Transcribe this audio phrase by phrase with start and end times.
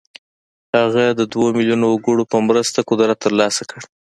[0.77, 3.81] هغه د دوه ميليونه وګړو په مرسته قدرت ترلاسه کړ.